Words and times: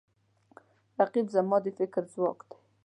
رقیب 0.99 1.27
زما 1.35 1.57
د 1.65 1.67
فکر 1.77 2.03
ځواک 2.13 2.39
دی 2.49 2.57